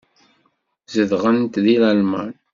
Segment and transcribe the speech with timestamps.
[0.93, 2.31] Zedɣent deg Lalman.